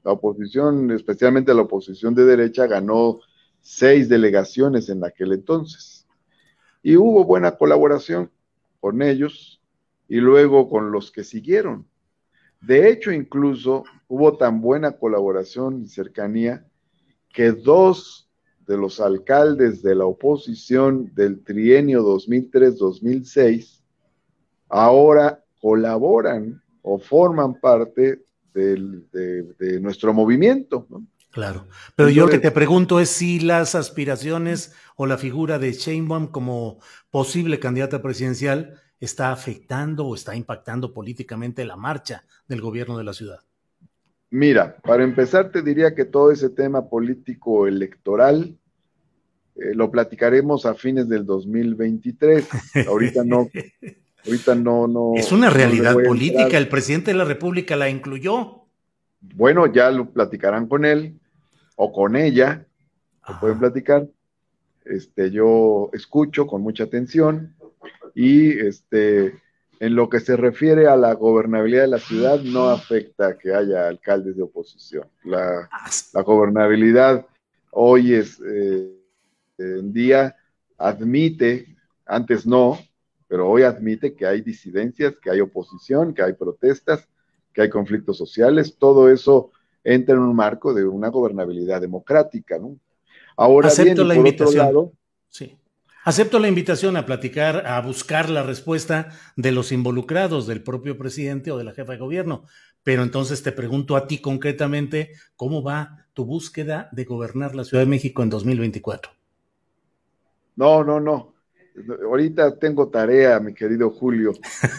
La 0.05 0.13
oposición, 0.13 0.91
especialmente 0.91 1.55
la 1.55 1.63
oposición 1.63 2.15
de 2.15 2.25
derecha, 2.25 2.67
ganó 2.67 3.21
seis 3.61 4.09
delegaciones 4.09 4.89
en 4.89 5.05
aquel 5.05 5.33
entonces. 5.33 5.98
Y 6.83 6.97
hubo 6.97 7.25
buena 7.25 7.57
colaboración 7.57 8.31
con 8.81 9.03
ellos 9.03 9.61
y 10.09 10.17
luego 10.17 10.69
con 10.69 10.91
los 10.91 11.11
que 11.11 11.25
siguieron. 11.25 11.87
De 12.61 12.91
hecho, 12.91 13.13
incluso 13.13 13.85
hubo 14.09 14.37
tan 14.37 14.61
buena 14.61 14.93
colaboración 14.93 15.83
y 15.83 15.89
cercanía 15.89 16.67
que 17.33 17.53
dos 17.53 18.29
de 18.67 18.77
los 18.77 19.01
alcaldes 19.01 19.83
de 19.83 19.95
la 19.95 20.07
oposición 20.07 21.13
del 21.15 21.43
trienio 21.43 22.03
2003-2006 22.03 23.83
ahora 24.69 25.43
colaboran 25.61 26.63
o 26.83 26.99
forman 26.99 27.61
parte 27.61 28.23
de, 28.55 29.79
nuestro 29.81 30.13
movimiento. 30.13 30.87
Claro, 31.39 31.69
pero 31.95 32.09
yo 32.09 32.25
lo 32.25 32.33
que 32.33 32.41
te 32.41 32.51
pregunto 32.51 32.99
es 32.99 33.11
si 33.11 33.39
las 33.39 33.77
aspiraciones 33.77 34.75
o 34.97 35.07
la 35.07 35.17
figura 35.17 35.61
de 35.61 35.71
Sheinbaum 35.71 36.27
como 36.27 36.81
posible 37.13 37.61
candidata 37.61 38.03
presidencial 38.03 38.75
está 38.99 39.31
afectando 39.31 40.05
o 40.05 40.17
está 40.17 40.35
impactando 40.35 40.93
políticamente 40.93 41.65
la 41.65 41.77
marcha 41.77 42.25
del 42.49 42.61
gobierno 42.61 42.99
de 42.99 43.05
la 43.05 43.13
ciudad. 43.13 43.39
Mira, 44.31 44.79
para 44.83 45.05
empezar 45.05 45.53
te 45.53 45.63
diría 45.63 45.95
que 45.95 46.05
todo 46.05 46.33
ese 46.33 46.51
tema 46.51 46.89
político 46.89 47.69
electoral 47.69 48.59
eh, 49.55 49.77
lo 49.77 49.93
platicaremos 49.93 50.67
a 50.67 50.75
fines 50.75 51.09
del 51.09 51.25
2023. 51.25 52.49
Ahorita 52.89 53.23
no, 53.23 53.49
ahorita 54.27 54.57
no, 54.57 54.89
no. 54.89 55.13
Es 55.15 55.31
una 55.31 55.51
realidad 55.51 55.95
política. 55.95 56.59
El 56.59 56.67
presidente 56.67 57.13
de 57.13 57.17
la 57.17 57.25
República 57.25 57.77
la 57.77 57.89
incluyó. 57.89 58.65
Bueno, 59.21 59.73
ya 59.73 59.89
lo 59.93 60.11
platicarán 60.11 60.67
con 60.67 60.85
él 60.85 61.21
o 61.79 61.93
con 61.93 62.17
ella. 62.17 62.67
Pueden 63.41 63.59
platicar. 63.59 64.07
Este, 64.85 65.31
yo 65.31 65.91
escucho 65.93 66.47
con 66.47 66.63
mucha 66.63 66.85
atención 66.85 67.55
y 68.15 68.59
este 68.59 69.41
en 69.81 69.95
lo 69.95 70.09
que 70.09 70.19
se 70.19 70.37
refiere 70.37 70.89
a 70.89 70.97
la 70.97 71.15
gobernabilidad 71.15 71.83
de 71.83 71.89
la 71.89 72.01
ciudad, 72.01 72.41
no 72.41 72.69
afecta 72.69 73.39
que 73.39 73.55
haya 73.55 73.87
alcaldes 73.87 74.37
de 74.37 74.43
oposición. 74.43 75.07
La, 75.23 75.69
gobernabilidad 76.25 77.25
hoy 77.71 78.15
es, 78.15 78.41
eh, 78.41 78.93
en 79.59 79.93
día 79.93 80.35
admite, 80.79 81.77
antes 82.07 82.45
no, 82.45 82.77
pero 83.29 83.49
hoy 83.49 83.63
admite 83.63 84.15
que 84.15 84.27
hay 84.27 84.41
disidencias, 84.41 85.15
que 85.23 85.31
hay 85.31 85.41
oposición, 85.41 86.13
que 86.13 86.23
hay 86.23 86.33
protestas, 86.33 87.07
que 87.53 87.63
hay 87.63 87.71
conflictos 87.71 88.19
sociales, 88.19 88.77
todo 88.81 89.09
eso 89.09 89.53
entra 89.85 90.15
en 90.15 90.21
un 90.21 90.35
marco 90.35 90.75
de 90.75 90.87
una 90.87 91.09
gobernabilidad 91.09 91.81
democrática, 91.81 92.59
¿no? 92.59 92.79
Ahora 93.37 93.69
Acepto 93.69 94.05
la 94.05 94.15
invitación. 94.15 94.91
sí. 95.29 95.57
Acepto 96.05 96.39
la 96.39 96.49
invitación 96.49 96.97
a 96.97 97.05
platicar, 97.05 97.67
a 97.67 97.79
buscar 97.83 98.31
la 98.31 98.43
respuesta 98.43 99.11
de 99.37 99.53
los 99.53 99.73
involucrados, 99.73 100.47
del 100.47 100.63
propio 100.63 100.97
presidente 100.97 101.51
o 101.51 101.59
de 101.59 101.65
la 101.65 101.73
jefa 101.73 101.93
de 101.93 101.99
gobierno. 101.99 102.45
Pero 102.83 103.03
entonces 103.03 103.43
te 103.43 103.53
pregunto 103.53 103.95
a 103.95 104.07
ti 104.07 104.19
concretamente, 104.19 105.13
¿cómo 105.37 105.63
va 105.63 106.07
tu 106.15 106.25
búsqueda 106.25 106.89
de 106.93 107.05
gobernar 107.05 107.55
la 107.55 107.65
Ciudad 107.65 107.83
de 107.83 107.91
México 107.91 108.23
en 108.23 108.31
2024? 108.31 109.13
No, 110.57 110.83
no, 110.83 110.99
no. 110.99 111.35
Ahorita 112.05 112.59
tengo 112.59 112.89
tarea, 112.89 113.39
mi 113.39 113.53
querido 113.53 113.91
Julio, 113.91 114.33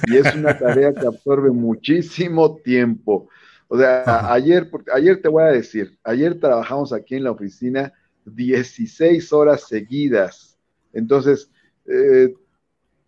y 0.07 0.17
es 0.17 0.35
una 0.35 0.57
tarea 0.57 0.93
que 0.93 1.05
absorbe 1.05 1.51
muchísimo 1.51 2.55
tiempo. 2.57 3.29
O 3.69 3.77
sea, 3.77 4.33
ayer, 4.33 4.69
ayer 4.93 5.21
te 5.21 5.29
voy 5.29 5.43
a 5.43 5.51
decir, 5.51 5.97
ayer 6.03 6.37
trabajamos 6.39 6.91
aquí 6.91 7.15
en 7.15 7.23
la 7.23 7.31
oficina 7.31 7.93
16 8.25 9.31
horas 9.31 9.67
seguidas 9.67 10.49
entonces, 10.93 11.49
eh, 11.85 12.33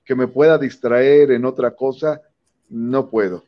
que 0.04 0.16
me 0.16 0.28
pueda 0.28 0.58
distraer 0.58 1.32
en 1.32 1.46
otra 1.46 1.76
cosa, 1.76 2.22
no 2.70 3.10
puedo. 3.10 3.44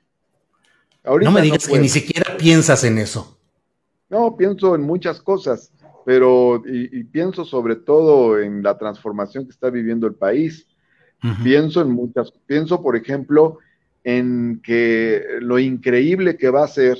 no 1.04 1.32
me 1.32 1.42
digas 1.42 1.68
que 1.68 1.80
ni 1.80 1.90
siquiera 1.90 2.38
piensas 2.38 2.84
en 2.84 2.98
eso. 2.98 3.38
No, 4.10 4.36
pienso 4.38 4.76
en 4.76 4.82
muchas 4.82 5.22
cosas, 5.22 5.72
pero 6.06 6.62
y, 6.66 7.04
pienso 7.06 7.46
sobre 7.46 7.76
todo 7.76 8.40
en 8.40 8.62
la 8.62 8.78
transformación 8.78 9.46
que 9.46 9.52
está 9.52 9.70
viviendo 9.70 10.08
el 10.08 10.16
país. 10.16 10.68
Pienso 11.42 11.82
en 11.82 11.90
muchas, 11.90 12.34
pienso 12.46 12.84
por 12.84 12.98
ejemplo 12.98 13.60
en 14.04 14.60
que 14.62 15.24
lo 15.40 15.58
increíble 15.58 16.36
que 16.36 16.50
va 16.50 16.66
a 16.66 16.68
ser 16.68 16.98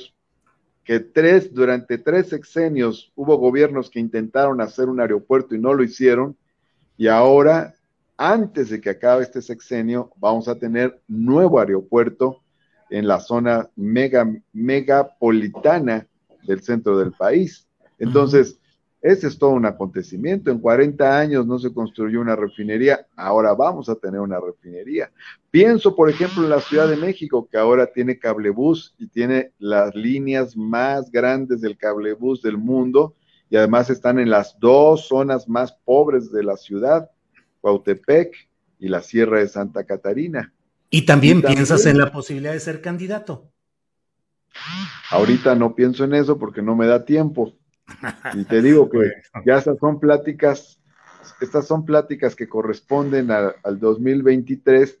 que 0.84 1.00
tres, 1.00 1.52
durante 1.52 1.98
tres 1.98 2.28
sexenios 2.28 3.10
hubo 3.14 3.38
gobiernos 3.38 3.90
que 3.90 4.00
intentaron 4.00 4.60
hacer 4.60 4.88
un 4.88 5.00
aeropuerto 5.00 5.54
y 5.54 5.58
no 5.58 5.72
lo 5.72 5.82
hicieron, 5.82 6.36
y 6.96 7.08
ahora, 7.08 7.74
antes 8.16 8.70
de 8.70 8.80
que 8.80 8.90
acabe 8.90 9.22
este 9.22 9.42
sexenio, 9.42 10.10
vamos 10.16 10.46
a 10.46 10.58
tener 10.58 11.00
nuevo 11.08 11.58
aeropuerto 11.58 12.42
en 12.90 13.08
la 13.08 13.18
zona 13.18 13.68
mega, 13.74 14.30
megapolitana 14.52 16.06
del 16.46 16.62
centro 16.62 16.98
del 16.98 17.12
país. 17.12 17.66
Entonces, 17.98 18.58
ese 19.04 19.26
es 19.26 19.38
todo 19.38 19.50
un 19.50 19.66
acontecimiento. 19.66 20.50
En 20.50 20.58
40 20.58 21.18
años 21.18 21.46
no 21.46 21.58
se 21.58 21.70
construyó 21.74 22.22
una 22.22 22.36
refinería, 22.36 23.06
ahora 23.14 23.52
vamos 23.52 23.90
a 23.90 23.96
tener 23.96 24.18
una 24.18 24.40
refinería. 24.40 25.12
Pienso, 25.50 25.94
por 25.94 26.08
ejemplo, 26.08 26.42
en 26.42 26.48
la 26.48 26.62
Ciudad 26.62 26.88
de 26.88 26.96
México, 26.96 27.46
que 27.52 27.58
ahora 27.58 27.92
tiene 27.92 28.18
cablebús 28.18 28.94
y 28.96 29.06
tiene 29.08 29.52
las 29.58 29.94
líneas 29.94 30.56
más 30.56 31.10
grandes 31.10 31.60
del 31.60 31.76
cablebús 31.76 32.40
del 32.40 32.56
mundo 32.56 33.14
y 33.50 33.56
además 33.56 33.90
están 33.90 34.18
en 34.18 34.30
las 34.30 34.58
dos 34.58 35.06
zonas 35.06 35.50
más 35.50 35.74
pobres 35.84 36.32
de 36.32 36.42
la 36.42 36.56
ciudad, 36.56 37.10
Cuautepec 37.60 38.34
y 38.78 38.88
la 38.88 39.02
Sierra 39.02 39.40
de 39.40 39.48
Santa 39.48 39.84
Catarina. 39.84 40.54
¿Y 40.88 41.02
también, 41.02 41.42
piensas 41.42 41.84
en 41.84 41.98
la 41.98 42.10
posibilidad 42.10 42.54
de 42.54 42.60
ser 42.60 42.80
candidato? 42.80 43.52
Ahorita 45.10 45.54
no 45.54 45.74
pienso 45.74 46.04
en 46.04 46.14
eso 46.14 46.38
porque 46.38 46.62
no 46.62 46.74
me 46.74 46.86
da 46.86 47.04
tiempo. 47.04 47.52
Y 48.34 48.44
te 48.44 48.62
digo 48.62 48.88
que 48.88 48.98
ya 49.46 49.58
estas 49.58 49.78
son 49.78 50.00
pláticas, 50.00 50.80
estas 51.40 51.66
son 51.66 51.84
pláticas 51.84 52.34
que 52.34 52.48
corresponden 52.48 53.30
al 53.30 53.78
2023. 53.78 54.98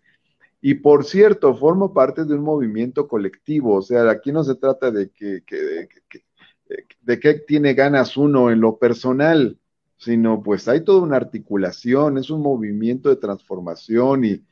Y 0.60 0.74
por 0.74 1.04
cierto, 1.04 1.54
formo 1.54 1.92
parte 1.92 2.24
de 2.24 2.34
un 2.34 2.42
movimiento 2.42 3.06
colectivo. 3.06 3.76
O 3.76 3.82
sea, 3.82 4.10
aquí 4.10 4.32
no 4.32 4.44
se 4.44 4.54
trata 4.54 4.90
de 4.90 5.10
que, 5.10 5.42
que, 5.46 5.88
de 7.02 7.20
qué 7.20 7.34
tiene 7.34 7.74
ganas 7.74 8.16
uno 8.16 8.50
en 8.50 8.60
lo 8.60 8.78
personal, 8.78 9.58
sino 9.96 10.42
pues 10.42 10.68
hay 10.68 10.82
toda 10.82 11.02
una 11.02 11.16
articulación, 11.16 12.18
es 12.18 12.30
un 12.30 12.42
movimiento 12.42 13.08
de 13.08 13.16
transformación 13.16 14.24
y, 14.24 14.44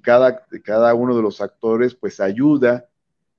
cada, 0.00 0.46
cada 0.62 0.94
uno 0.94 1.16
de 1.16 1.22
los 1.22 1.40
actores 1.40 1.96
pues 1.96 2.20
ayuda 2.20 2.88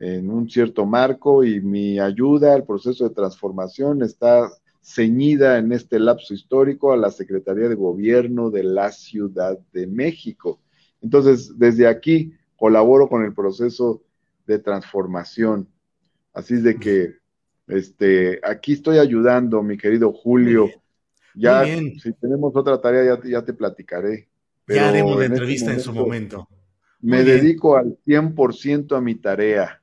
en 0.01 0.31
un 0.31 0.49
cierto 0.49 0.87
marco 0.87 1.43
y 1.43 1.61
mi 1.61 1.99
ayuda 1.99 2.55
al 2.55 2.65
proceso 2.65 3.07
de 3.07 3.13
transformación 3.13 4.01
está 4.01 4.51
ceñida 4.81 5.59
en 5.59 5.71
este 5.71 5.99
lapso 5.99 6.33
histórico 6.33 6.91
a 6.91 6.97
la 6.97 7.11
Secretaría 7.11 7.69
de 7.69 7.75
Gobierno 7.75 8.49
de 8.49 8.63
la 8.63 8.91
Ciudad 8.91 9.59
de 9.71 9.85
México. 9.85 10.59
Entonces, 11.01 11.53
desde 11.59 11.85
aquí 11.87 12.33
colaboro 12.55 13.07
con 13.07 13.23
el 13.23 13.35
proceso 13.35 14.01
de 14.47 14.57
transformación. 14.57 15.69
Así 16.33 16.55
es 16.55 16.63
de 16.63 16.77
que 16.77 17.17
este, 17.67 18.39
aquí 18.43 18.73
estoy 18.73 18.97
ayudando, 18.97 19.61
mi 19.61 19.77
querido 19.77 20.11
Julio. 20.11 20.67
Ya, 21.35 21.63
si 21.63 22.11
tenemos 22.19 22.55
otra 22.55 22.81
tarea, 22.81 23.19
ya, 23.23 23.45
te 23.45 23.53
platicaré. 23.53 24.29
ya 24.67 24.89
haremos 24.89 25.15
la 25.15 25.25
este 25.25 25.35
entrevista 25.35 25.71
en 25.71 25.79
su 25.79 25.93
momento. 25.93 26.47
me 27.01 27.23
dedico 27.23 27.77
al 27.77 27.99
100% 28.03 28.97
a 28.97 29.01
mi 29.01 29.13
tarea. 29.13 29.80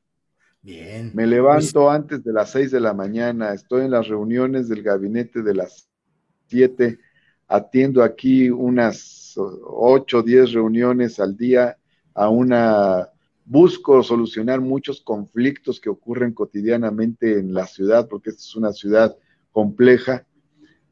Me 0.62 1.26
levanto 1.26 1.90
antes 1.90 2.22
de 2.24 2.32
las 2.32 2.50
6 2.50 2.70
de 2.72 2.80
la 2.80 2.92
mañana, 2.92 3.54
estoy 3.54 3.84
en 3.84 3.92
las 3.92 4.08
reuniones 4.08 4.68
del 4.68 4.82
gabinete 4.82 5.42
de 5.42 5.54
las 5.54 5.88
7, 6.48 6.98
atiendo 7.46 8.02
aquí 8.02 8.50
unas 8.50 9.34
8 9.36 10.18
o 10.18 10.22
10 10.22 10.52
reuniones 10.52 11.20
al 11.20 11.36
día 11.36 11.76
a 12.14 12.28
una 12.28 13.08
busco 13.48 14.02
solucionar 14.02 14.60
muchos 14.60 15.00
conflictos 15.00 15.80
que 15.80 15.88
ocurren 15.88 16.34
cotidianamente 16.34 17.38
en 17.38 17.54
la 17.54 17.66
ciudad, 17.66 18.06
porque 18.06 18.30
esta 18.30 18.42
es 18.42 18.54
una 18.56 18.72
ciudad 18.72 19.16
compleja 19.52 20.26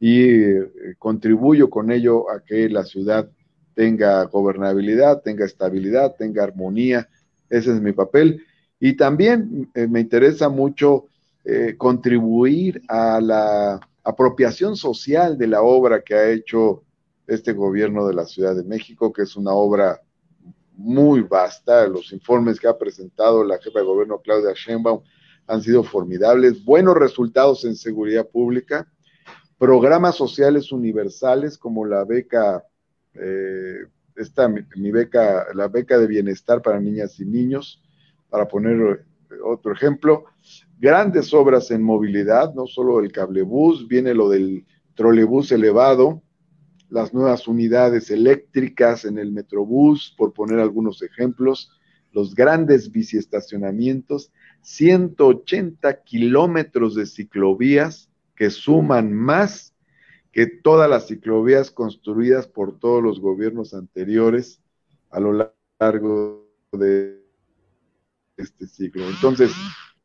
y 0.00 0.22
eh, 0.22 0.70
contribuyo 0.98 1.68
con 1.68 1.90
ello 1.90 2.30
a 2.30 2.42
que 2.42 2.68
la 2.70 2.84
ciudad 2.84 3.30
tenga 3.74 4.24
gobernabilidad, 4.24 5.20
tenga 5.20 5.44
estabilidad, 5.44 6.16
tenga 6.16 6.44
armonía. 6.44 7.08
Ese 7.50 7.74
es 7.74 7.80
mi 7.80 7.92
papel. 7.92 8.42
Y 8.78 8.94
también 8.96 9.70
eh, 9.74 9.86
me 9.86 10.00
interesa 10.00 10.48
mucho 10.48 11.06
eh, 11.44 11.74
contribuir 11.78 12.82
a 12.88 13.20
la 13.20 13.80
apropiación 14.02 14.76
social 14.76 15.38
de 15.38 15.46
la 15.46 15.62
obra 15.62 16.02
que 16.02 16.14
ha 16.14 16.30
hecho 16.30 16.82
este 17.26 17.52
gobierno 17.52 18.06
de 18.06 18.14
la 18.14 18.24
Ciudad 18.24 18.54
de 18.54 18.64
México, 18.64 19.12
que 19.12 19.22
es 19.22 19.36
una 19.36 19.52
obra 19.52 20.00
muy 20.76 21.22
vasta. 21.22 21.86
Los 21.86 22.12
informes 22.12 22.60
que 22.60 22.68
ha 22.68 22.78
presentado 22.78 23.42
la 23.44 23.58
jefa 23.58 23.80
de 23.80 23.84
gobierno 23.84 24.20
Claudia 24.20 24.52
Sheinbaum 24.54 25.02
han 25.46 25.62
sido 25.62 25.82
formidables, 25.82 26.64
buenos 26.64 26.96
resultados 26.96 27.64
en 27.64 27.76
seguridad 27.76 28.28
pública, 28.28 28.90
programas 29.58 30.16
sociales 30.16 30.72
universales 30.72 31.56
como 31.56 31.84
la 31.86 32.04
beca, 32.04 32.64
eh, 33.14 33.86
esta, 34.16 34.48
mi, 34.48 34.90
beca, 34.90 35.46
la 35.54 35.68
beca 35.68 35.98
de 35.98 36.06
bienestar 36.06 36.62
para 36.62 36.80
niñas 36.80 37.20
y 37.20 37.24
niños, 37.24 37.82
para 38.28 38.48
poner 38.48 39.06
otro 39.44 39.72
ejemplo, 39.72 40.24
grandes 40.78 41.32
obras 41.34 41.70
en 41.70 41.82
movilidad, 41.82 42.54
no 42.54 42.66
solo 42.66 43.00
el 43.00 43.12
cablebús, 43.12 43.88
viene 43.88 44.14
lo 44.14 44.28
del 44.28 44.64
trolebús 44.94 45.52
elevado, 45.52 46.22
las 46.88 47.12
nuevas 47.12 47.48
unidades 47.48 48.10
eléctricas 48.10 49.04
en 49.04 49.18
el 49.18 49.32
Metrobús, 49.32 50.14
por 50.16 50.32
poner 50.32 50.60
algunos 50.60 51.02
ejemplos, 51.02 51.72
los 52.12 52.34
grandes 52.34 52.92
biciestacionamientos, 52.92 54.32
180 54.62 56.02
kilómetros 56.02 56.94
de 56.94 57.06
ciclovías 57.06 58.08
que 58.34 58.50
suman 58.50 59.12
más 59.12 59.74
que 60.32 60.46
todas 60.46 60.88
las 60.88 61.08
ciclovías 61.08 61.70
construidas 61.70 62.46
por 62.46 62.78
todos 62.78 63.02
los 63.02 63.20
gobiernos 63.20 63.74
anteriores 63.74 64.60
a 65.10 65.20
lo 65.20 65.50
largo 65.78 66.46
de 66.72 67.25
este 68.36 68.66
siglo. 68.66 69.08
Entonces, 69.08 69.52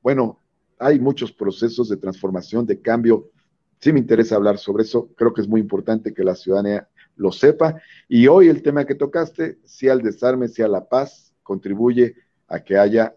bueno, 0.02 0.39
hay 0.80 1.00
muchos 1.00 1.32
procesos 1.32 1.89
de 1.89 1.98
transformación, 1.98 2.65
de 2.65 2.82
cambio 2.82 3.32
sí 3.82 3.91
me 3.91 4.00
interesa 4.00 4.36
hablar 4.36 4.60
sobre 4.60 4.84
eso, 4.84 5.10
creo 5.15 5.34
que 5.34 5.41
es 5.41 5.48
muy 5.48 5.60
importante 5.60 6.13
que 6.13 6.24
la 6.24 6.36
ciudadanía 6.36 6.88
lo 7.15 7.32
sepa. 7.32 7.82
Y 8.08 8.28
hoy 8.28 8.48
el 8.48 8.62
tema 8.62 8.86
que 8.86 8.96
tocaste, 8.96 9.60
si 9.65 9.89
al 9.89 10.02
desarme, 10.02 10.48
si 10.48 10.62
a 10.62 10.67
la 10.67 10.88
paz, 10.88 11.34
contribuye 11.44 12.15
a 12.48 12.60
que 12.63 12.78
haya 12.78 13.15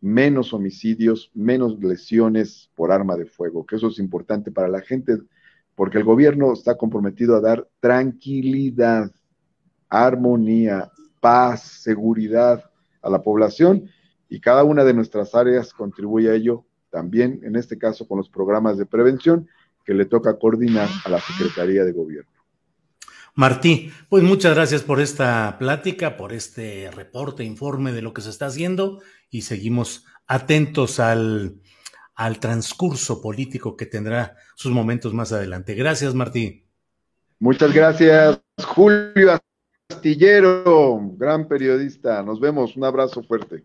menos 0.00 0.54
homicidios, 0.54 1.30
menos 1.34 1.78
lesiones 1.80 2.70
por 2.74 2.92
arma 2.92 3.16
de 3.16 3.26
fuego, 3.26 3.66
que 3.66 3.76
eso 3.76 3.88
es 3.88 3.98
importante 3.98 4.50
para 4.50 4.68
la 4.68 4.80
gente, 4.80 5.18
porque 5.74 5.98
el 5.98 6.04
gobierno 6.04 6.52
está 6.52 6.76
comprometido 6.76 7.36
a 7.36 7.40
dar 7.40 7.68
tranquilidad, 7.80 9.10
armonía, 9.88 10.90
paz, 11.20 11.62
seguridad 11.62 12.64
a 13.02 13.10
la 13.10 13.22
población 13.22 13.90
y 14.30 14.40
cada 14.40 14.64
una 14.64 14.84
de 14.84 14.94
nuestras 14.94 15.34
áreas 15.34 15.74
contribuye 15.74 16.30
a 16.30 16.34
ello 16.34 16.64
también, 16.88 17.40
en 17.42 17.56
este 17.56 17.76
caso 17.76 18.06
con 18.08 18.16
los 18.18 18.30
programas 18.30 18.78
de 18.78 18.86
prevención 18.86 19.48
que 19.84 19.92
le 19.92 20.06
toca 20.06 20.38
coordinar 20.38 20.88
a 21.04 21.08
la 21.10 21.20
Secretaría 21.20 21.84
de 21.84 21.92
Gobierno. 21.92 22.30
Martí, 23.34 23.92
pues 24.08 24.22
muchas 24.22 24.54
gracias 24.54 24.82
por 24.82 25.00
esta 25.00 25.56
plática, 25.58 26.16
por 26.16 26.32
este 26.32 26.90
reporte, 26.92 27.44
informe 27.44 27.92
de 27.92 28.02
lo 28.02 28.12
que 28.12 28.22
se 28.22 28.30
está 28.30 28.46
haciendo 28.46 29.00
y 29.30 29.42
seguimos 29.42 30.04
atentos 30.26 31.00
al, 31.00 31.60
al 32.14 32.38
transcurso 32.38 33.20
político 33.20 33.76
que 33.76 33.86
tendrá 33.86 34.36
sus 34.54 34.72
momentos 34.72 35.12
más 35.12 35.32
adelante. 35.32 35.74
Gracias, 35.74 36.14
Martí. 36.14 36.66
Muchas 37.38 37.72
gracias, 37.72 38.40
Julio 38.64 39.40
Astillero, 39.88 41.00
gran 41.16 41.48
periodista. 41.48 42.22
Nos 42.22 42.38
vemos, 42.38 42.76
un 42.76 42.84
abrazo 42.84 43.22
fuerte. 43.22 43.64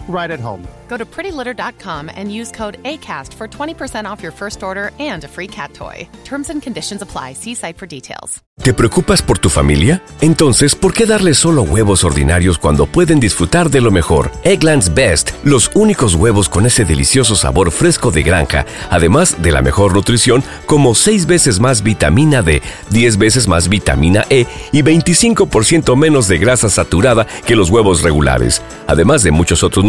right 0.07 0.31
at 0.31 0.39
home. 0.39 0.67
Go 0.87 0.97
to 0.97 1.05
prettylitter.com 1.05 2.11
and 2.13 2.31
use 2.33 2.51
code 2.51 2.77
ACAST 2.83 3.33
for 3.33 3.47
20% 3.47 4.05
off 4.05 4.21
your 4.21 4.33
first 4.33 4.61
order 4.61 4.91
and 4.99 5.23
a 5.23 5.27
free 5.27 5.47
cat 5.47 5.73
toy. 5.73 6.07
Terms 6.25 6.49
and 6.49 6.61
conditions 6.61 7.01
apply. 7.01 7.33
See 7.33 7.55
site 7.55 7.77
for 7.77 7.87
details. 7.87 8.43
¿Te 8.61 8.75
preocupas 8.75 9.23
por 9.23 9.39
tu 9.39 9.49
familia? 9.49 10.03
Entonces, 10.21 10.75
¿por 10.75 10.93
qué 10.93 11.07
darles 11.07 11.39
solo 11.39 11.63
huevos 11.63 12.03
ordinarios 12.03 12.59
cuando 12.59 12.85
pueden 12.85 13.19
disfrutar 13.19 13.71
de 13.71 13.81
lo 13.81 13.89
mejor? 13.89 14.31
Eggland's 14.43 14.93
Best, 14.93 15.31
los 15.43 15.71
únicos 15.73 16.13
huevos 16.13 16.47
con 16.47 16.67
ese 16.67 16.85
delicioso 16.85 17.35
sabor 17.35 17.71
fresco 17.71 18.11
de 18.11 18.21
granja, 18.21 18.67
además 18.91 19.41
de 19.41 19.51
la 19.51 19.63
mejor 19.63 19.95
nutrición, 19.95 20.43
como 20.67 20.93
6 20.93 21.25
veces 21.25 21.59
más 21.59 21.81
vitamina 21.81 22.43
D, 22.43 22.61
10 22.91 23.17
veces 23.17 23.47
más 23.47 23.67
vitamina 23.67 24.25
E 24.29 24.45
y 24.71 24.83
25% 24.83 25.95
menos 25.97 26.27
de 26.27 26.37
grasa 26.37 26.69
saturada 26.69 27.25
que 27.47 27.55
los 27.55 27.71
huevos 27.71 28.03
regulares, 28.03 28.61
además 28.85 29.23
de 29.23 29.31
muchos 29.31 29.63
otros 29.63 29.83